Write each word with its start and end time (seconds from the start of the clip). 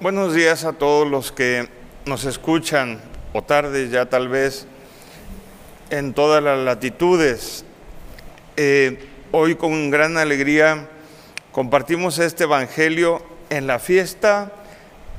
Buenos 0.00 0.34
días 0.34 0.64
a 0.64 0.72
todos 0.72 1.08
los 1.08 1.30
que 1.30 1.68
nos 2.04 2.24
escuchan, 2.24 3.00
o 3.32 3.42
tardes 3.42 3.92
ya 3.92 4.06
tal 4.06 4.26
vez, 4.28 4.66
en 5.90 6.14
todas 6.14 6.42
las 6.42 6.58
latitudes. 6.58 7.64
Eh, 8.56 9.08
hoy 9.30 9.54
con 9.54 9.92
gran 9.92 10.18
alegría 10.18 10.88
compartimos 11.52 12.18
este 12.18 12.42
Evangelio 12.42 13.22
en 13.50 13.68
la 13.68 13.78
fiesta 13.78 14.50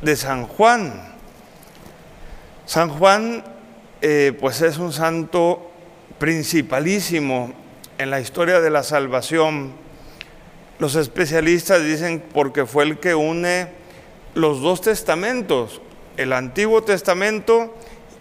de 0.01 0.17
San 0.17 0.45
Juan. 0.45 1.15
San 2.65 2.89
Juan, 2.89 3.52
eh, 4.05 4.33
pues 4.37 4.61
es 4.61 4.79
un 4.79 4.91
santo 4.91 5.71
principalísimo 6.19 7.53
en 7.97 8.09
la 8.09 8.19
historia 8.19 8.59
de 8.59 8.69
la 8.69 8.83
salvación. 8.83 9.71
Los 10.77 10.95
especialistas 10.95 11.85
dicen 11.85 12.21
porque 12.33 12.65
fue 12.65 12.83
el 12.83 12.99
que 12.99 13.15
une 13.15 13.69
los 14.35 14.61
dos 14.61 14.81
testamentos, 14.81 15.81
el 16.17 16.33
Antiguo 16.33 16.83
Testamento 16.83 17.73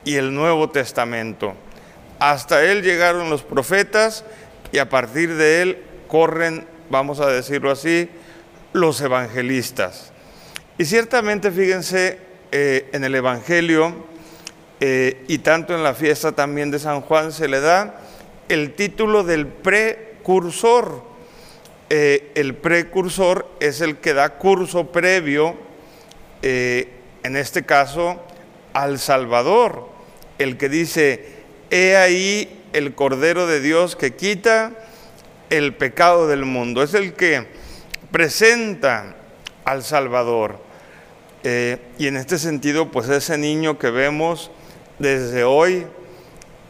y 0.04 0.14
el 0.14 0.32
Nuevo 0.32 0.70
Testamento. 0.70 1.54
Hasta 2.20 2.64
él 2.64 2.82
llegaron 2.84 3.28
los 3.28 3.42
profetas 3.42 4.24
y 4.70 4.78
a 4.78 4.88
partir 4.88 5.34
de 5.34 5.62
él 5.62 5.78
corren, 6.06 6.64
vamos 6.90 7.18
a 7.18 7.26
decirlo 7.26 7.72
así, 7.72 8.08
los 8.72 9.00
evangelistas. 9.00 10.12
Y 10.78 10.84
ciertamente, 10.84 11.50
fíjense, 11.50 12.20
eh, 12.52 12.88
en 12.92 13.02
el 13.02 13.16
Evangelio, 13.16 14.11
eh, 14.84 15.22
y 15.28 15.38
tanto 15.38 15.76
en 15.76 15.84
la 15.84 15.94
fiesta 15.94 16.32
también 16.32 16.72
de 16.72 16.80
San 16.80 17.02
Juan 17.02 17.30
se 17.30 17.46
le 17.46 17.60
da 17.60 18.00
el 18.48 18.74
título 18.74 19.22
del 19.22 19.46
precursor. 19.46 21.04
Eh, 21.88 22.32
el 22.34 22.56
precursor 22.56 23.48
es 23.60 23.80
el 23.80 23.98
que 23.98 24.12
da 24.12 24.38
curso 24.38 24.90
previo, 24.90 25.54
eh, 26.42 26.88
en 27.22 27.36
este 27.36 27.62
caso, 27.62 28.20
al 28.72 28.98
Salvador, 28.98 29.88
el 30.40 30.56
que 30.56 30.68
dice, 30.68 31.26
he 31.70 31.96
ahí 31.96 32.64
el 32.72 32.96
Cordero 32.96 33.46
de 33.46 33.60
Dios 33.60 33.94
que 33.94 34.16
quita 34.16 34.72
el 35.48 35.76
pecado 35.76 36.26
del 36.26 36.44
mundo. 36.44 36.82
Es 36.82 36.94
el 36.94 37.12
que 37.12 37.46
presenta 38.10 39.14
al 39.64 39.84
Salvador. 39.84 40.58
y 41.44 42.06
en 42.08 42.16
este 42.16 42.36
sentido, 42.36 42.90
pues 42.90 43.08
ese 43.08 43.38
niño 43.38 43.78
que 43.78 43.90
vemos, 43.90 44.50
desde 45.02 45.42
hoy 45.42 45.84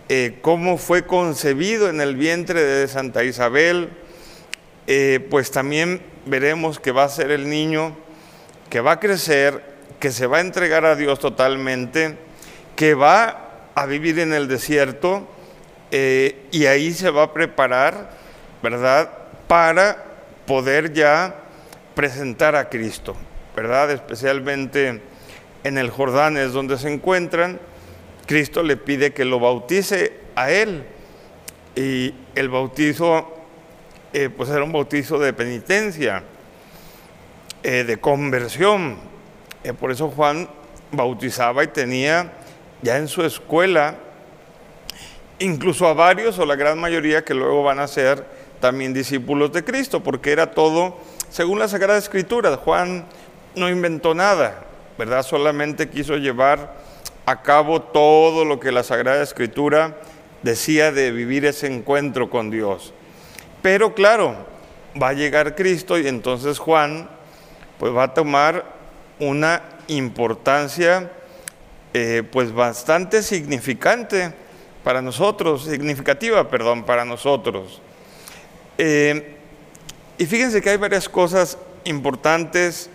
eh, 0.09 0.39
cómo 0.41 0.79
fue 0.79 1.05
concebido 1.05 1.91
en 1.91 2.01
el 2.01 2.17
vientre 2.17 2.63
de 2.63 2.89
Santa 2.89 3.25
Isabel, 3.25 3.91
eh, 4.87 5.27
pues 5.31 5.51
también 5.51 6.01
veremos 6.25 6.81
que 6.81 6.93
va 6.93 7.05
a 7.05 7.11
ser 7.11 7.31
el 7.31 7.51
niño 7.51 7.95
que 8.71 8.81
va 8.81 8.93
a 8.93 9.01
crecer, 9.01 9.63
que 10.01 10.11
se 10.11 10.27
va 10.27 10.39
a 10.39 10.41
entregar 10.41 10.87
a 10.87 10.97
Dios 10.97 11.19
totalmente, 11.19 12.17
que 12.75 12.95
va 12.95 13.69
a 13.75 13.85
vivir 13.85 14.19
en 14.19 14.33
el 14.33 14.49
desierto 14.49 15.29
eh, 15.91 16.47
y 16.53 16.65
ahí 16.65 16.95
se 16.95 17.11
va 17.11 17.25
a 17.25 17.33
preparar, 17.35 18.13
¿verdad?, 18.63 19.11
para 19.47 20.05
poder 20.47 20.95
ya 20.95 21.35
presentar 21.95 22.57
a 22.57 22.71
Cristo, 22.71 23.15
¿verdad? 23.55 23.91
Especialmente 23.91 25.03
en 25.65 25.77
el 25.77 25.91
Jordán 25.91 26.39
es 26.39 26.55
donde 26.55 26.79
se 26.79 26.91
encuentran 26.91 27.61
Cristo 28.27 28.63
le 28.63 28.77
pide 28.77 29.13
que 29.13 29.25
lo 29.25 29.41
bautice 29.41 30.21
a 30.35 30.51
él. 30.51 30.85
Y 31.75 32.15
el 32.35 32.49
bautizo, 32.49 33.33
eh, 34.13 34.29
pues 34.29 34.51
era 34.51 34.63
un 34.63 34.73
bautizo 34.73 35.19
de 35.19 35.33
penitencia, 35.33 36.23
eh, 37.63 37.85
de 37.85 37.99
conversión. 37.99 38.99
Eh, 39.65 39.73
por 39.73 39.91
eso 39.91 40.11
Juan 40.11 40.49
bautizaba 40.91 41.65
y 41.65 41.69
tenía 41.69 42.33
ya 42.83 42.99
en 42.99 43.09
su 43.09 43.25
escuela 43.25 43.97
incluso 45.39 45.87
a 45.87 45.95
varios 45.95 46.39
o 46.39 46.47
la 46.47 46.57
gran 46.57 46.79
mayoría 46.79 47.25
que 47.25 47.35
luego 47.35 47.63
van 47.63 47.81
a 47.81 47.89
ser 47.89 48.25
también 48.61 48.95
discípulos 48.95 49.53
de 49.53 49.65
Cristo, 49.65 50.03
porque 50.03 50.31
era 50.31 50.53
todo 50.53 50.99
según 51.31 51.59
la 51.59 51.69
Sagrada 51.69 51.99
Escritura. 51.99 52.57
Juan 52.57 53.07
no 53.57 53.69
inventó 53.69 54.15
nada, 54.15 54.65
¿verdad? 54.99 55.23
Solamente 55.23 55.89
quiso 55.89 56.17
llevar 56.17 56.75
a 57.27 57.43
cabo 57.43 57.83
todo 57.83 58.45
lo 58.45 58.59
que 58.59 58.73
la 58.73 58.83
Sagrada 58.83 59.23
Escritura 59.23 59.99
decía 60.43 60.93
de 60.93 61.13
vivir 61.13 61.47
ese 61.47 61.67
encuentro 61.67 62.31
con 62.31 62.51
Dios. 62.51 62.93
Pero 63.63 63.95
claro, 63.95 64.47
va 65.01 65.09
a 65.09 65.13
llegar 65.13 65.55
Cristo 65.55 65.99
y 65.99 66.09
entonces 66.09 66.59
Juan 66.59 67.09
pues 67.79 67.95
va 67.95 68.05
a 68.05 68.15
tomar 68.15 68.65
una 69.19 69.63
importancia 69.89 71.11
eh, 71.95 72.23
pues 72.31 72.53
bastante 72.53 73.23
significante 73.23 74.33
para 74.83 75.01
nosotros, 75.01 75.65
significativa, 75.65 76.49
perdón, 76.49 76.85
para 76.85 77.05
nosotros. 77.05 77.81
Eh, 78.79 79.37
y 80.19 80.27
fíjense 80.27 80.61
que 80.61 80.71
hay 80.71 80.77
varias 80.77 81.09
cosas 81.09 81.59
importantes 81.85 82.91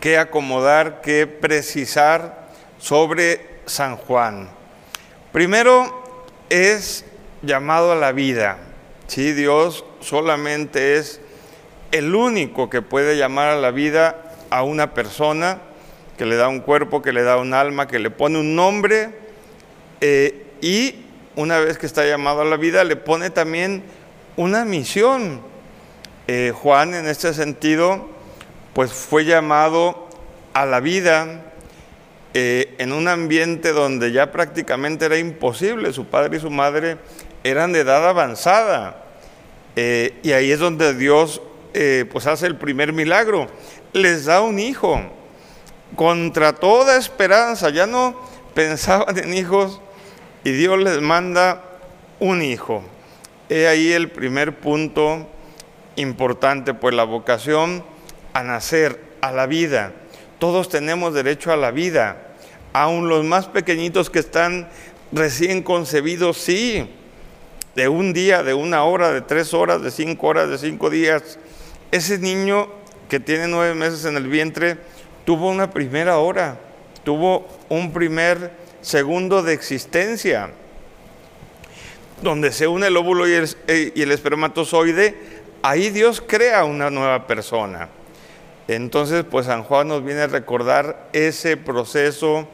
que 0.00 0.18
acomodar, 0.18 1.00
que 1.00 1.26
precisar 1.26 2.45
sobre 2.86 3.40
San 3.66 3.96
Juan. 3.96 4.48
Primero 5.32 6.30
es 6.48 7.04
llamado 7.42 7.90
a 7.90 7.96
la 7.96 8.12
vida. 8.12 8.58
Sí, 9.08 9.32
Dios 9.32 9.84
solamente 9.98 10.96
es 10.96 11.20
el 11.90 12.14
único 12.14 12.70
que 12.70 12.82
puede 12.82 13.16
llamar 13.16 13.48
a 13.48 13.56
la 13.56 13.72
vida 13.72 14.22
a 14.50 14.62
una 14.62 14.94
persona, 14.94 15.58
que 16.16 16.26
le 16.26 16.36
da 16.36 16.46
un 16.46 16.60
cuerpo, 16.60 17.02
que 17.02 17.12
le 17.12 17.24
da 17.24 17.38
un 17.38 17.54
alma, 17.54 17.88
que 17.88 17.98
le 17.98 18.10
pone 18.10 18.38
un 18.38 18.54
nombre 18.54 19.10
eh, 20.00 20.46
y 20.60 21.06
una 21.34 21.58
vez 21.58 21.78
que 21.78 21.86
está 21.86 22.06
llamado 22.06 22.42
a 22.42 22.44
la 22.44 22.56
vida 22.56 22.84
le 22.84 22.94
pone 22.94 23.30
también 23.30 23.82
una 24.36 24.64
misión. 24.64 25.40
Eh, 26.28 26.52
Juan 26.54 26.94
en 26.94 27.08
este 27.08 27.34
sentido 27.34 28.08
pues 28.74 28.92
fue 28.92 29.24
llamado 29.24 30.08
a 30.54 30.66
la 30.66 30.78
vida 30.78 31.42
eh, 32.38 32.74
en 32.76 32.92
un 32.92 33.08
ambiente 33.08 33.72
donde 33.72 34.12
ya 34.12 34.30
prácticamente 34.30 35.06
era 35.06 35.16
imposible, 35.16 35.90
su 35.94 36.04
padre 36.04 36.36
y 36.36 36.40
su 36.40 36.50
madre 36.50 36.98
eran 37.42 37.72
de 37.72 37.80
edad 37.80 38.06
avanzada, 38.06 39.06
eh, 39.74 40.18
y 40.22 40.32
ahí 40.32 40.50
es 40.50 40.58
donde 40.58 40.92
Dios 40.92 41.40
eh, 41.72 42.04
pues 42.12 42.26
hace 42.26 42.46
el 42.46 42.56
primer 42.56 42.92
milagro, 42.92 43.46
les 43.94 44.26
da 44.26 44.42
un 44.42 44.58
hijo, 44.58 45.00
contra 45.94 46.52
toda 46.52 46.98
esperanza, 46.98 47.70
ya 47.70 47.86
no 47.86 48.20
pensaban 48.52 49.16
en 49.16 49.32
hijos, 49.32 49.80
y 50.44 50.50
Dios 50.50 50.78
les 50.78 51.00
manda 51.00 51.64
un 52.20 52.42
hijo. 52.42 52.82
He 53.48 53.66
ahí 53.66 53.92
el 53.92 54.10
primer 54.10 54.58
punto 54.58 55.26
importante, 55.96 56.74
pues 56.74 56.94
la 56.94 57.04
vocación 57.04 57.82
a 58.34 58.42
nacer, 58.42 59.00
a 59.22 59.32
la 59.32 59.46
vida. 59.46 59.94
Todos 60.38 60.68
tenemos 60.68 61.14
derecho 61.14 61.50
a 61.50 61.56
la 61.56 61.70
vida 61.70 62.24
aun 62.82 63.08
los 63.08 63.24
más 63.24 63.46
pequeñitos 63.46 64.10
que 64.10 64.18
están 64.18 64.68
recién 65.10 65.62
concebidos, 65.62 66.36
sí, 66.36 66.86
de 67.74 67.88
un 67.88 68.12
día, 68.12 68.42
de 68.42 68.52
una 68.52 68.84
hora, 68.84 69.12
de 69.12 69.22
tres 69.22 69.54
horas, 69.54 69.80
de 69.80 69.90
cinco 69.90 70.26
horas, 70.26 70.50
de 70.50 70.58
cinco 70.58 70.90
días. 70.90 71.38
Ese 71.90 72.18
niño 72.18 72.68
que 73.08 73.18
tiene 73.18 73.48
nueve 73.48 73.74
meses 73.74 74.04
en 74.04 74.16
el 74.16 74.28
vientre 74.28 74.76
tuvo 75.24 75.48
una 75.48 75.70
primera 75.70 76.18
hora, 76.18 76.58
tuvo 77.02 77.48
un 77.70 77.92
primer 77.94 78.50
segundo 78.82 79.42
de 79.42 79.54
existencia, 79.54 80.50
donde 82.20 82.52
se 82.52 82.66
une 82.66 82.88
el 82.88 82.96
óvulo 82.98 83.26
y 83.26 83.32
el, 83.32 83.48
eh, 83.68 83.92
y 83.94 84.02
el 84.02 84.12
espermatozoide, 84.12 85.14
ahí 85.62 85.88
Dios 85.88 86.22
crea 86.26 86.64
una 86.64 86.90
nueva 86.90 87.26
persona. 87.26 87.88
Entonces, 88.68 89.24
pues 89.30 89.46
San 89.46 89.62
Juan 89.62 89.88
nos 89.88 90.04
viene 90.04 90.22
a 90.22 90.26
recordar 90.26 91.08
ese 91.12 91.56
proceso 91.56 92.48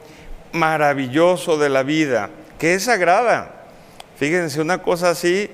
maravilloso 0.52 1.58
de 1.58 1.69
la 1.69 1.82
vida, 1.82 2.31
que 2.58 2.75
es 2.75 2.84
sagrada. 2.84 3.66
Fíjense, 4.16 4.60
una 4.60 4.82
cosa 4.82 5.10
así, 5.10 5.50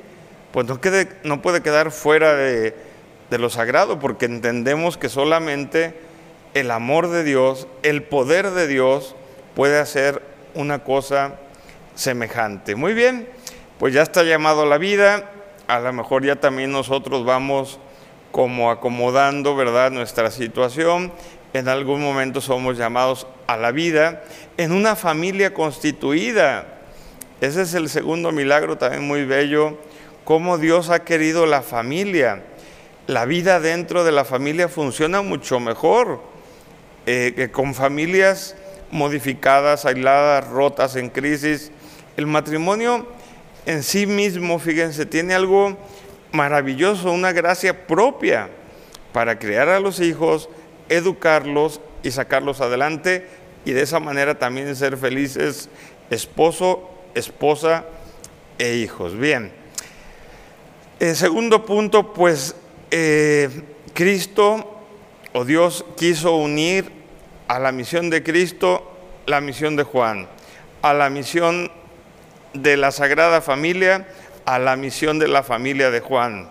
pues 0.53 0.67
no, 0.67 0.79
no 1.25 1.43
puede 1.43 1.63
quedar 1.63 1.91
fuera 1.91 2.35
de, 2.35 2.75
de 3.31 3.39
lo 3.39 3.51
sagrado, 3.51 3.99
porque 3.99 4.27
entendemos 4.27 4.99
que 4.99 5.09
solamente 5.09 5.95
el 6.55 6.71
amor 6.71 7.09
de 7.09 7.25
Dios, 7.25 7.69
el 7.83 8.03
poder 8.03 8.51
de 8.51 8.67
Dios 8.67 9.15
puede 9.55 9.79
hacer 9.79 10.23
una 10.55 10.85
cosa 10.85 11.37
semejante. 11.95 12.75
Muy 12.75 12.95
bien, 12.95 13.29
pues 13.79 13.95
ya 13.95 14.03
está 14.03 14.23
llamado 14.23 14.67
la 14.67 14.79
vida, 14.79 15.31
a 15.67 15.79
lo 15.81 15.93
mejor 15.93 16.25
ya 16.25 16.37
también 16.37 16.73
nosotros 16.73 17.25
vamos 17.25 17.79
como 18.33 18.71
acomodando, 18.71 19.57
¿verdad?, 19.57 19.91
nuestra 19.91 20.31
situación. 20.31 21.13
En 21.53 21.69
algún 21.69 22.03
momento 22.03 22.41
somos 22.41 22.77
llamados 22.77 23.27
a 23.49 23.57
la 23.57 23.73
vida 23.73 24.23
en 24.59 24.73
una 24.73 24.95
familia 24.95 25.55
constituida. 25.55 26.67
Ese 27.41 27.63
es 27.63 27.73
el 27.73 27.89
segundo 27.89 28.31
milagro 28.31 28.77
también 28.77 29.09
muy 29.09 29.25
bello, 29.25 29.79
cómo 30.25 30.59
Dios 30.59 30.91
ha 30.91 31.03
querido 31.03 31.47
la 31.47 31.63
familia. 31.63 32.45
La 33.07 33.25
vida 33.25 33.59
dentro 33.59 34.05
de 34.05 34.13
la 34.13 34.27
familia 34.27 34.69
funciona 34.69 35.23
mucho 35.23 35.61
mejor 35.61 36.21
eh, 37.07 37.33
que 37.35 37.51
con 37.51 37.75
familias 37.75 38.55
modificadas, 38.91 39.87
aisladas, 39.87 40.47
rotas, 40.49 40.95
en 40.97 41.09
crisis. 41.09 41.73
El 42.19 42.27
matrimonio 42.27 43.07
en 43.65 43.83
sí 43.83 44.07
mismo, 44.07 44.59
fíjense, 44.59 45.07
tiene 45.07 45.33
algo 45.33 45.75
maravilloso, 46.33 47.11
una 47.13 47.33
gracia 47.33 47.87
propia 47.87 48.51
para 49.15 49.39
crear 49.39 49.71
a 49.71 49.81
los 49.81 50.01
hijos, 50.01 50.51
educarlos 50.91 51.81
y 52.03 52.11
sacarlos 52.11 52.61
adelante 52.61 53.27
y 53.65 53.73
de 53.73 53.83
esa 53.83 54.01
manera 54.01 54.39
también 54.39 54.75
ser 54.77 54.97
felices 54.97 55.69
esposo, 56.11 56.91
esposa 57.15 57.85
e 58.59 58.77
hijos. 58.77 59.17
Bien. 59.17 59.53
El 61.01 61.15
segundo 61.15 61.65
punto, 61.65 62.13
pues 62.13 62.57
eh, 62.91 63.49
Cristo 63.95 64.81
o 65.33 65.45
Dios 65.45 65.85
quiso 65.97 66.37
unir 66.37 66.91
a 67.47 67.59
la 67.59 67.73
misión 67.73 68.11
de 68.11 68.23
Cristo 68.23 68.95
la 69.27 69.41
misión 69.41 69.77
de 69.77 69.83
Juan, 69.83 70.27
a 70.83 70.95
la 70.95 71.11
misión 71.11 71.71
de 72.55 72.77
la 72.77 72.91
Sagrada 72.91 73.41
Familia, 73.41 74.09
a 74.47 74.59
la 74.59 74.77
misión 74.77 75.19
de 75.19 75.29
la 75.29 75.43
familia 75.43 75.91
de 75.91 76.01
Juan. 76.01 76.49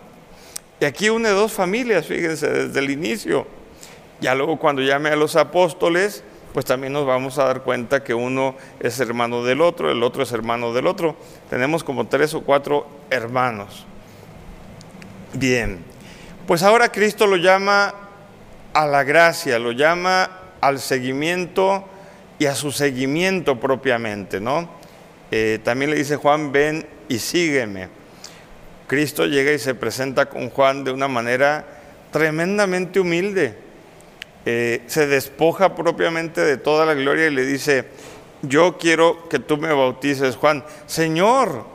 Y 0.79 0.85
aquí 0.85 1.09
une 1.09 1.29
dos 1.29 1.53
familias, 1.53 2.05
fíjense, 2.05 2.47
desde 2.47 2.79
el 2.79 2.91
inicio. 2.91 3.47
Ya 4.21 4.35
luego 4.35 4.59
cuando 4.59 4.81
llame 4.81 5.09
a 5.09 5.15
los 5.15 5.35
apóstoles, 5.35 6.23
pues 6.57 6.65
también 6.65 6.91
nos 6.91 7.05
vamos 7.05 7.37
a 7.37 7.43
dar 7.43 7.61
cuenta 7.61 8.03
que 8.03 8.15
uno 8.15 8.55
es 8.79 8.99
hermano 8.99 9.43
del 9.43 9.61
otro, 9.61 9.91
el 9.91 10.01
otro 10.01 10.23
es 10.23 10.31
hermano 10.31 10.73
del 10.73 10.87
otro. 10.87 11.15
Tenemos 11.51 11.83
como 11.83 12.07
tres 12.07 12.33
o 12.33 12.41
cuatro 12.41 12.87
hermanos. 13.11 13.85
Bien, 15.33 15.77
pues 16.47 16.63
ahora 16.63 16.91
Cristo 16.91 17.27
lo 17.27 17.35
llama 17.35 17.93
a 18.73 18.87
la 18.87 19.03
gracia, 19.03 19.59
lo 19.59 19.71
llama 19.71 20.31
al 20.59 20.79
seguimiento 20.79 21.87
y 22.39 22.47
a 22.47 22.55
su 22.55 22.71
seguimiento 22.71 23.59
propiamente, 23.59 24.39
¿no? 24.39 24.67
Eh, 25.29 25.59
también 25.63 25.91
le 25.91 25.97
dice 25.97 26.15
Juan, 26.15 26.51
ven 26.51 26.87
y 27.07 27.19
sígueme. 27.19 27.89
Cristo 28.87 29.27
llega 29.27 29.51
y 29.51 29.59
se 29.59 29.75
presenta 29.75 30.25
con 30.25 30.49
Juan 30.49 30.83
de 30.83 30.89
una 30.89 31.07
manera 31.07 31.67
tremendamente 32.11 32.99
humilde. 32.99 33.66
Eh, 34.49 34.83
se 34.87 35.07
despoja 35.07 35.75
propiamente 35.75 36.39
de 36.39 36.55
toda 36.55 36.85
la 36.85 36.93
gloria 36.93 37.27
y 37.27 37.31
le 37.31 37.45
dice, 37.45 37.83
yo 38.43 38.77
quiero 38.77 39.27
que 39.27 39.39
tú 39.39 39.57
me 39.57 39.73
bautices, 39.73 40.37
Juan. 40.37 40.63
Señor, 40.85 41.65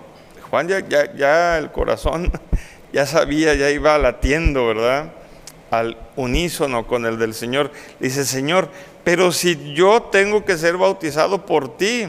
Juan 0.48 0.68
ya, 0.68 0.80
ya, 0.80 1.14
ya 1.14 1.58
el 1.58 1.70
corazón 1.70 2.32
ya 2.94 3.04
sabía, 3.04 3.52
ya 3.52 3.68
iba 3.68 3.98
latiendo, 3.98 4.68
¿verdad? 4.68 5.12
Al 5.70 5.98
unísono 6.16 6.86
con 6.86 7.04
el 7.04 7.18
del 7.18 7.34
Señor. 7.34 7.70
dice, 8.00 8.24
Señor, 8.24 8.70
pero 9.04 9.32
si 9.32 9.74
yo 9.74 10.04
tengo 10.04 10.46
que 10.46 10.56
ser 10.56 10.78
bautizado 10.78 11.44
por 11.44 11.76
ti, 11.76 12.06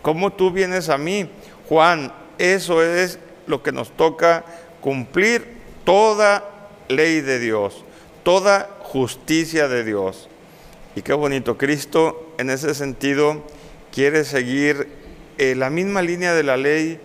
¿cómo 0.00 0.32
tú 0.32 0.52
vienes 0.52 0.90
a 0.90 0.96
mí? 0.96 1.28
Juan, 1.68 2.12
eso 2.38 2.84
es 2.84 3.18
lo 3.48 3.64
que 3.64 3.72
nos 3.72 3.90
toca 3.90 4.44
cumplir 4.80 5.56
toda 5.84 6.44
ley 6.86 7.20
de 7.20 7.40
Dios, 7.40 7.84
toda 8.24 8.68
justicia 8.80 9.68
de 9.68 9.84
Dios. 9.84 10.28
Y 10.96 11.02
qué 11.02 11.12
bonito, 11.12 11.56
Cristo 11.56 12.34
en 12.38 12.50
ese 12.50 12.74
sentido 12.74 13.42
quiere 13.92 14.24
seguir 14.24 14.88
eh, 15.38 15.54
la 15.54 15.70
misma 15.70 16.02
línea 16.02 16.34
de 16.34 16.42
la 16.42 16.56
ley, 16.56 17.00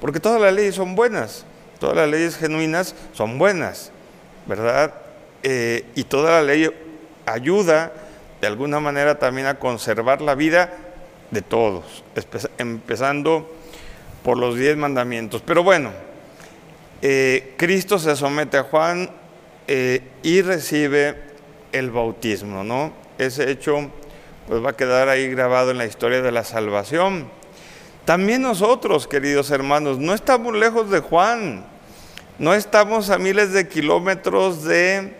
porque 0.00 0.20
todas 0.20 0.40
las 0.40 0.52
leyes 0.52 0.74
son 0.74 0.94
buenas, 0.94 1.46
todas 1.78 1.96
las 1.96 2.08
leyes 2.08 2.36
genuinas 2.36 2.94
son 3.12 3.38
buenas, 3.38 3.92
¿verdad? 4.46 4.94
Eh, 5.42 5.86
y 5.94 6.04
toda 6.04 6.32
la 6.32 6.42
ley 6.42 6.70
ayuda 7.26 7.92
de 8.40 8.46
alguna 8.46 8.80
manera 8.80 9.18
también 9.18 9.46
a 9.46 9.58
conservar 9.58 10.20
la 10.20 10.34
vida 10.34 10.72
de 11.30 11.42
todos, 11.42 12.04
empezando 12.58 13.50
por 14.22 14.38
los 14.38 14.56
diez 14.56 14.76
mandamientos. 14.76 15.42
Pero 15.42 15.62
bueno, 15.62 15.90
eh, 17.02 17.54
Cristo 17.56 17.98
se 17.98 18.16
somete 18.16 18.56
a 18.56 18.64
Juan 18.64 19.10
eh, 19.66 20.02
y 20.22 20.42
recibe 20.42 21.16
el 21.72 21.90
bautismo, 21.90 22.64
¿no? 22.64 22.92
Ese 23.18 23.50
hecho 23.50 23.90
pues 24.46 24.62
va 24.62 24.70
a 24.70 24.76
quedar 24.76 25.08
ahí 25.08 25.28
grabado 25.28 25.70
en 25.70 25.78
la 25.78 25.86
historia 25.86 26.20
de 26.20 26.32
la 26.32 26.44
salvación. 26.44 27.28
También 28.04 28.42
nosotros, 28.42 29.08
queridos 29.08 29.50
hermanos, 29.50 29.98
no 29.98 30.12
estamos 30.12 30.54
lejos 30.54 30.90
de 30.90 31.00
Juan, 31.00 31.64
no 32.38 32.52
estamos 32.52 33.08
a 33.08 33.18
miles 33.18 33.52
de 33.52 33.66
kilómetros 33.68 34.64
de 34.64 35.14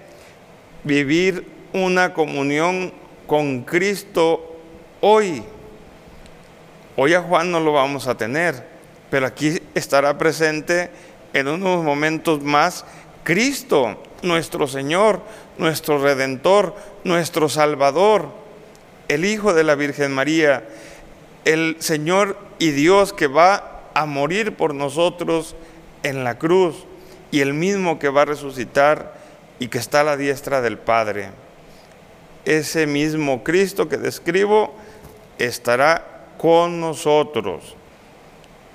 vivir 0.82 1.46
una 1.73 2.12
comunión 2.12 2.93
con 3.26 3.62
Cristo 3.62 4.58
hoy. 5.00 5.43
Hoy 6.96 7.14
a 7.14 7.23
Juan 7.23 7.50
no 7.50 7.61
lo 7.61 7.73
vamos 7.73 8.06
a 8.06 8.17
tener, 8.17 8.69
pero 9.11 9.26
aquí 9.26 9.58
estará 9.75 10.19
presente 10.19 10.91
en 11.32 11.49
unos 11.49 11.82
momentos 11.82 12.43
más 12.43 12.85
Cristo, 13.25 14.00
nuestro 14.25 14.67
Señor, 14.67 15.21
nuestro 15.59 15.99
Redentor, 15.99 16.75
nuestro 17.05 17.49
Salvador, 17.49 18.29
el 19.09 19.25
Hijo 19.25 19.55
de 19.55 19.65
la 19.65 19.75
Virgen 19.75 20.12
María, 20.12 20.65
el 21.44 21.76
Señor 21.79 22.37
y 22.59 22.71
Dios 22.71 23.12
que 23.12 23.26
va 23.26 23.82
a 23.94 24.06
morir 24.06 24.56
por 24.56 24.75
nosotros 24.75 25.55
en 26.03 26.25
la 26.25 26.38
cruz 26.38 26.85
y 27.31 27.41
el 27.41 27.55
mismo 27.55 27.99
que 27.99 28.09
va 28.09 28.23
a 28.23 28.26
resucitar 28.26 29.15
y 29.59 29.69
que 29.69 29.79
está 29.79 30.00
a 30.00 30.05
la 30.05 30.17
diestra 30.17 30.61
del 30.61 30.79
Padre. 30.79 31.31
Ese 32.44 32.87
mismo 32.87 33.43
Cristo 33.44 33.88
que 33.88 33.97
describo 33.97 34.75
estará 35.38 36.27
con 36.38 36.81
nosotros. 36.81 37.77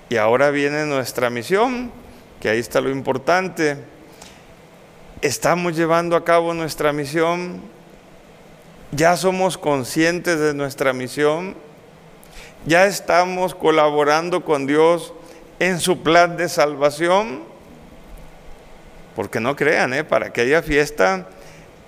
Y 0.09 0.17
ahora 0.17 0.49
viene 0.49 0.85
nuestra 0.85 1.29
misión, 1.29 1.91
que 2.39 2.49
ahí 2.49 2.59
está 2.59 2.81
lo 2.81 2.89
importante. 2.89 3.77
Estamos 5.21 5.75
llevando 5.75 6.15
a 6.15 6.23
cabo 6.23 6.53
nuestra 6.53 6.93
misión. 6.93 7.59
Ya 8.93 9.17
somos 9.17 9.57
conscientes 9.57 10.39
de 10.39 10.53
nuestra 10.53 10.93
misión. 10.93 11.55
Ya 12.65 12.85
estamos 12.85 13.53
colaborando 13.53 14.45
con 14.45 14.65
Dios 14.65 15.11
en 15.59 15.81
su 15.81 16.03
plan 16.03 16.37
de 16.37 16.47
salvación. 16.47 17.43
Porque 19.13 19.41
no 19.41 19.57
crean, 19.57 19.93
¿eh? 19.93 20.05
para 20.05 20.31
que 20.31 20.39
haya 20.39 20.63
fiesta 20.63 21.27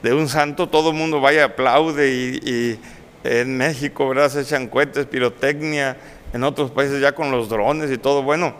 de 0.04 0.14
un 0.14 0.28
santo, 0.28 0.68
todo 0.68 0.90
el 0.90 0.98
mundo 0.98 1.22
vaya, 1.22 1.46
aplaude 1.46 2.10
y, 2.10 2.80
en 3.24 3.56
México, 3.56 4.10
¿verdad? 4.10 4.30
Se 4.30 4.42
echan 4.42 4.68
cohetes, 4.68 5.06
pirotecnia, 5.06 5.96
en 6.34 6.44
otros 6.44 6.72
países 6.72 7.00
ya 7.00 7.14
con 7.14 7.32
los 7.32 7.48
drones 7.48 7.92
y 7.92 7.98
todo, 7.98 8.24
bueno. 8.24 8.56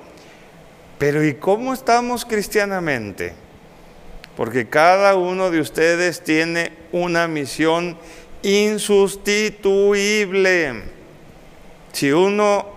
Pero 0.98 1.26
¿y 1.26 1.34
cómo 1.34 1.74
estamos 1.74 2.24
cristianamente? 2.24 3.34
Porque 4.36 4.70
cada 4.70 5.16
uno 5.16 5.52
de 5.52 5.60
ustedes 5.60 6.24
tiene 6.24 6.72
una 6.92 7.28
misión 7.28 7.98
insustituible. 8.44 10.84
Si 11.92 12.12
uno 12.12 12.68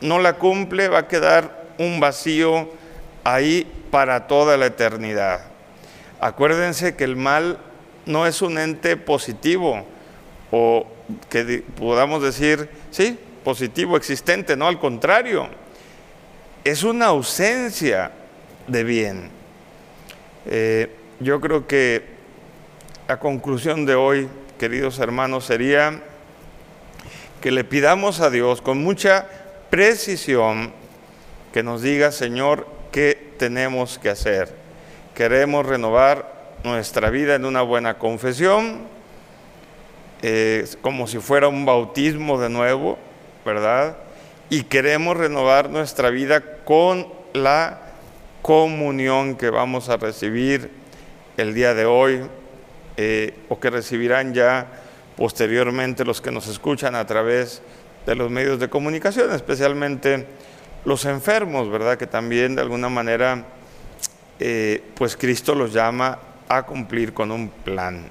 no 0.00 0.18
la 0.18 0.34
cumple, 0.34 0.88
va 0.88 1.00
a 1.00 1.08
quedar 1.08 1.74
un 1.78 2.00
vacío 2.00 2.70
ahí 3.24 3.70
para 3.90 4.26
toda 4.26 4.56
la 4.56 4.66
eternidad. 4.66 5.42
Acuérdense 6.20 6.96
que 6.96 7.04
el 7.04 7.16
mal 7.16 7.58
no 8.06 8.26
es 8.26 8.42
un 8.42 8.58
ente 8.58 8.96
positivo 8.96 9.84
o 10.50 10.86
que 11.28 11.64
podamos 11.76 12.22
decir, 12.22 12.68
sí, 12.90 13.18
positivo, 13.44 13.96
existente, 13.96 14.56
no, 14.56 14.68
al 14.68 14.78
contrario, 14.78 15.48
es 16.64 16.82
una 16.82 17.06
ausencia 17.06 18.12
de 18.66 18.84
bien. 18.84 19.39
Eh, 20.46 20.90
yo 21.20 21.40
creo 21.40 21.66
que 21.66 22.02
la 23.08 23.18
conclusión 23.18 23.86
de 23.86 23.94
hoy, 23.94 24.28
queridos 24.58 24.98
hermanos, 24.98 25.44
sería 25.44 26.00
que 27.40 27.50
le 27.50 27.64
pidamos 27.64 28.20
a 28.20 28.30
Dios 28.30 28.62
con 28.62 28.82
mucha 28.82 29.26
precisión 29.70 30.72
que 31.52 31.62
nos 31.62 31.82
diga, 31.82 32.12
Señor, 32.12 32.66
qué 32.92 33.32
tenemos 33.38 33.98
que 33.98 34.10
hacer. 34.10 34.54
Queremos 35.14 35.66
renovar 35.66 36.56
nuestra 36.64 37.10
vida 37.10 37.34
en 37.34 37.44
una 37.44 37.62
buena 37.62 37.98
confesión, 37.98 38.82
eh, 40.22 40.66
como 40.82 41.06
si 41.06 41.18
fuera 41.18 41.48
un 41.48 41.64
bautismo 41.64 42.40
de 42.40 42.50
nuevo, 42.50 42.98
¿verdad? 43.44 43.96
Y 44.50 44.64
queremos 44.64 45.16
renovar 45.16 45.70
nuestra 45.70 46.10
vida 46.10 46.42
con 46.64 47.06
la 47.32 47.89
comunión 48.42 49.36
que 49.36 49.50
vamos 49.50 49.88
a 49.88 49.96
recibir 49.96 50.70
el 51.36 51.54
día 51.54 51.74
de 51.74 51.84
hoy 51.84 52.20
eh, 52.96 53.34
o 53.48 53.58
que 53.58 53.70
recibirán 53.70 54.34
ya 54.34 54.66
posteriormente 55.16 56.04
los 56.04 56.20
que 56.20 56.30
nos 56.30 56.48
escuchan 56.48 56.94
a 56.94 57.06
través 57.06 57.62
de 58.06 58.14
los 58.14 58.30
medios 58.30 58.58
de 58.58 58.68
comunicación, 58.68 59.32
especialmente 59.32 60.26
los 60.84 61.04
enfermos, 61.04 61.70
¿verdad? 61.70 61.98
Que 61.98 62.06
también 62.06 62.54
de 62.54 62.62
alguna 62.62 62.88
manera, 62.88 63.44
eh, 64.38 64.82
pues 64.94 65.16
Cristo 65.16 65.54
los 65.54 65.72
llama 65.72 66.18
a 66.48 66.62
cumplir 66.64 67.12
con 67.12 67.30
un 67.30 67.48
plan. 67.50 68.06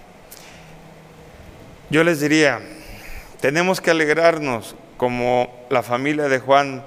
Yo 1.89 2.03
les 2.03 2.19
diría, 2.19 2.61
tenemos 3.41 3.81
que 3.81 3.91
alegrarnos 3.91 4.75
como 4.97 5.65
la 5.69 5.81
familia 5.81 6.29
de 6.29 6.39
Juan, 6.39 6.83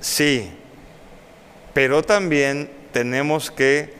sí, 0.00 0.52
pero 1.72 2.02
también 2.02 2.81
tenemos 2.92 3.50
que 3.50 3.94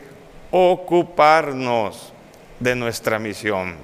ocuparnos 0.51 2.13
de 2.59 2.75
nuestra 2.75 3.19
misión. 3.19 3.75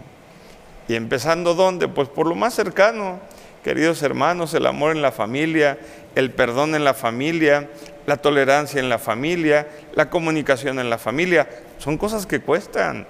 Y 0.88 0.96
empezando 0.96 1.54
dónde? 1.54 1.88
Pues 1.88 2.10
por 2.10 2.28
lo 2.28 2.36
más 2.36 2.54
cercano, 2.54 3.20
queridos 3.63 4.01
hermanos, 4.04 4.54
el 4.54 4.66
amor 4.66 4.96
en 4.96 5.01
la 5.01 5.12
familia, 5.12 5.78
el 6.16 6.32
perdón 6.32 6.75
en 6.75 6.84
la 6.84 6.94
familia, 6.94 7.70
la 8.06 8.18
tolerancia 8.18 8.80
en 8.80 8.89
la 8.89 8.98
familia, 8.98 9.68
la 9.94 10.10
comunicación 10.10 10.80
en 10.80 10.89
la 10.89 10.98
familia. 10.98 11.48
Son 11.78 11.98
cosas 11.98 12.25
que 12.25 12.42
cuestan, 12.42 13.06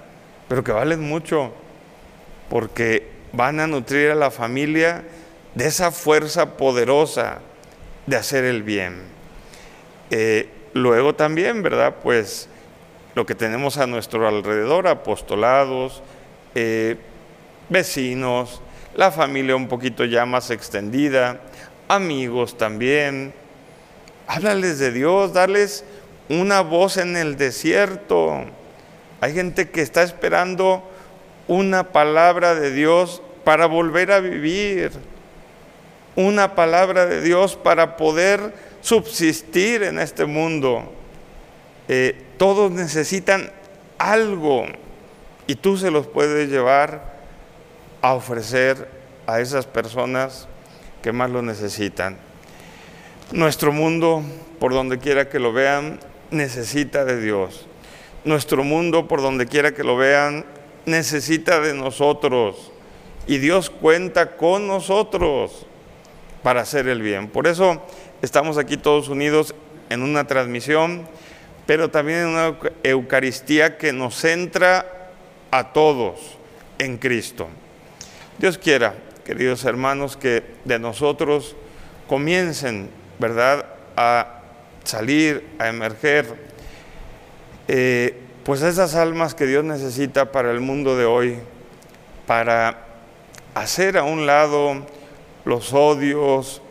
pero 0.48 0.64
que 0.64 0.72
valen 0.72 1.00
mucho, 1.00 1.52
porque 2.48 3.08
van 3.32 3.60
a 3.60 3.66
nutrir 3.66 4.10
a 4.10 4.14
la 4.14 4.30
familia 4.30 5.04
de 5.54 5.66
esa 5.66 5.90
fuerza 5.90 6.56
poderosa 6.56 7.40
de 8.06 8.16
hacer 8.16 8.44
el 8.44 8.62
bien. 8.62 9.02
Eh, 10.10 10.48
luego 10.74 11.14
también, 11.14 11.62
¿verdad? 11.62 11.96
Pues 12.02 12.48
lo 13.14 13.26
que 13.26 13.34
tenemos 13.34 13.78
a 13.78 13.86
nuestro 13.86 14.26
alrededor, 14.28 14.86
apostolados, 14.86 16.02
eh, 16.54 16.96
vecinos, 17.68 18.60
la 18.94 19.10
familia 19.10 19.56
un 19.56 19.68
poquito 19.68 20.04
ya 20.04 20.26
más 20.26 20.50
extendida, 20.50 21.40
amigos 21.88 22.56
también. 22.58 23.32
Háblales 24.26 24.78
de 24.78 24.92
Dios, 24.92 25.32
darles 25.32 25.84
una 26.28 26.60
voz 26.60 26.96
en 26.96 27.16
el 27.16 27.36
desierto. 27.36 28.44
Hay 29.20 29.34
gente 29.34 29.70
que 29.70 29.82
está 29.82 30.02
esperando 30.02 30.88
una 31.48 31.92
palabra 31.92 32.54
de 32.54 32.70
Dios 32.72 33.22
para 33.44 33.66
volver 33.66 34.12
a 34.12 34.20
vivir, 34.20 34.92
una 36.14 36.54
palabra 36.54 37.06
de 37.06 37.20
Dios 37.20 37.56
para 37.56 37.96
poder 37.96 38.52
subsistir 38.80 39.82
en 39.82 39.98
este 39.98 40.24
mundo. 40.24 40.92
Eh, 41.88 42.24
todos 42.38 42.70
necesitan 42.70 43.50
algo 43.98 44.66
y 45.46 45.56
tú 45.56 45.76
se 45.76 45.90
los 45.90 46.06
puedes 46.06 46.48
llevar 46.48 47.20
a 48.02 48.14
ofrecer 48.14 48.88
a 49.26 49.40
esas 49.40 49.66
personas 49.66 50.48
que 51.02 51.12
más 51.12 51.30
lo 51.30 51.42
necesitan. 51.42 52.18
Nuestro 53.32 53.72
mundo, 53.72 54.22
por 54.58 54.72
donde 54.72 54.98
quiera 54.98 55.28
que 55.28 55.38
lo 55.38 55.52
vean, 55.52 56.00
necesita 56.30 57.04
de 57.04 57.20
Dios. 57.20 57.66
Nuestro 58.24 58.64
mundo, 58.64 59.08
por 59.08 59.22
donde 59.22 59.46
quiera 59.46 59.72
que 59.72 59.84
lo 59.84 59.96
vean, 59.96 60.44
necesita 60.86 61.60
de 61.60 61.74
nosotros. 61.74 62.72
Y 63.26 63.38
Dios 63.38 63.70
cuenta 63.70 64.36
con 64.36 64.66
nosotros 64.66 65.66
para 66.42 66.62
hacer 66.62 66.88
el 66.88 67.02
bien. 67.02 67.28
Por 67.28 67.46
eso 67.46 67.82
estamos 68.22 68.58
aquí 68.58 68.76
todos 68.76 69.08
unidos 69.08 69.54
en 69.88 70.02
una 70.02 70.26
transmisión, 70.26 71.06
pero 71.66 71.90
también 71.90 72.20
en 72.20 72.26
una 72.28 72.56
Eucaristía 72.82 73.78
que 73.78 73.92
nos 73.92 74.16
centra 74.16 75.10
a 75.50 75.72
todos 75.72 76.38
en 76.78 76.98
Cristo. 76.98 77.48
Dios 78.38 78.58
quiera, 78.58 78.94
queridos 79.24 79.64
hermanos, 79.64 80.16
que 80.16 80.42
de 80.64 80.78
nosotros 80.78 81.56
comiencen, 82.08 82.90
¿verdad?, 83.18 83.66
a 83.96 84.40
salir, 84.84 85.46
a 85.58 85.68
emerger, 85.68 86.26
eh, 87.68 88.18
pues 88.44 88.62
esas 88.62 88.94
almas 88.94 89.34
que 89.34 89.46
Dios 89.46 89.62
necesita 89.62 90.32
para 90.32 90.50
el 90.50 90.60
mundo 90.60 90.96
de 90.96 91.04
hoy, 91.04 91.38
para 92.26 92.86
hacer 93.54 93.98
a 93.98 94.04
un 94.04 94.26
lado 94.26 94.86
los 95.44 95.72
odios, 95.72 96.62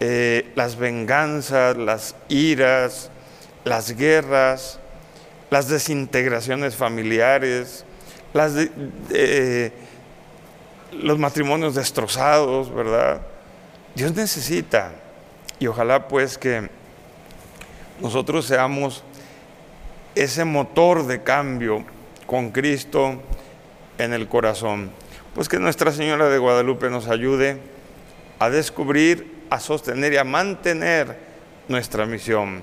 eh, 0.00 0.50
las 0.54 0.76
venganzas, 0.76 1.76
las 1.76 2.16
iras, 2.28 3.10
las 3.64 3.96
guerras, 3.96 4.80
las 5.50 5.68
desintegraciones 5.68 6.74
familiares, 6.74 7.84
las 8.32 8.54
los 10.92 11.18
matrimonios 11.18 11.74
destrozados, 11.74 12.72
¿verdad? 12.74 13.20
Dios 13.94 14.14
necesita, 14.14 14.92
y 15.58 15.66
ojalá 15.66 16.08
pues 16.08 16.38
que 16.38 16.68
nosotros 18.00 18.46
seamos 18.46 19.04
ese 20.14 20.44
motor 20.44 21.06
de 21.06 21.22
cambio 21.22 21.84
con 22.26 22.50
Cristo 22.50 23.20
en 23.98 24.12
el 24.12 24.28
corazón. 24.28 24.90
Pues 25.34 25.48
que 25.48 25.58
Nuestra 25.58 25.92
Señora 25.92 26.28
de 26.28 26.38
Guadalupe 26.38 26.90
nos 26.90 27.08
ayude 27.08 27.58
a 28.38 28.50
descubrir, 28.50 29.39
a 29.50 29.58
sostener 29.58 30.12
y 30.12 30.16
a 30.16 30.24
mantener 30.24 31.16
nuestra 31.68 32.06
misión. 32.06 32.62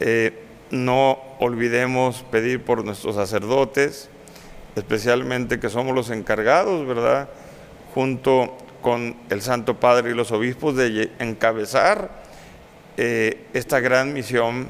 Eh, 0.00 0.40
no 0.70 1.18
olvidemos 1.40 2.24
pedir 2.30 2.62
por 2.62 2.84
nuestros 2.84 3.16
sacerdotes, 3.16 4.08
especialmente 4.76 5.58
que 5.58 5.68
somos 5.68 5.94
los 5.94 6.10
encargados, 6.10 6.86
¿verdad? 6.86 7.28
Junto 7.94 8.56
con 8.82 9.16
el 9.30 9.40
Santo 9.40 9.80
Padre 9.80 10.10
y 10.10 10.14
los 10.14 10.30
obispos 10.30 10.76
de 10.76 11.10
encabezar 11.18 12.22
eh, 12.96 13.46
esta 13.54 13.80
gran 13.80 14.12
misión 14.12 14.68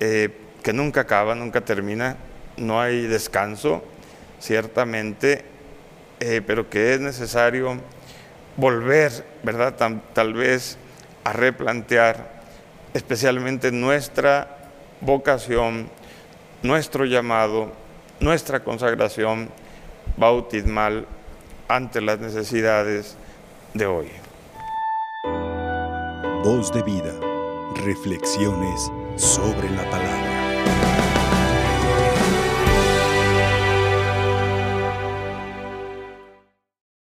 eh, 0.00 0.30
que 0.62 0.72
nunca 0.72 1.02
acaba, 1.02 1.34
nunca 1.34 1.60
termina, 1.60 2.16
no 2.56 2.80
hay 2.80 3.06
descanso, 3.06 3.82
ciertamente, 4.40 5.44
pero 6.18 6.68
que 6.68 6.94
es 6.94 7.00
necesario 7.00 7.80
volver, 8.58 9.24
¿verdad? 9.44 9.74
tal 10.12 10.34
vez 10.34 10.76
a 11.24 11.32
replantear 11.32 12.42
especialmente 12.92 13.70
nuestra 13.70 14.58
vocación, 15.00 15.88
nuestro 16.62 17.04
llamado, 17.04 17.72
nuestra 18.20 18.64
consagración 18.64 19.48
bautismal 20.16 21.06
ante 21.68 22.00
las 22.00 22.18
necesidades 22.18 23.16
de 23.74 23.86
hoy. 23.86 24.08
Voz 26.42 26.72
de 26.72 26.82
vida, 26.82 27.14
reflexiones 27.84 28.90
sobre 29.16 29.70
la 29.70 29.88
palabra. 29.90 30.27